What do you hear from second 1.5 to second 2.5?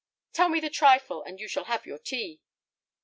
have your tea."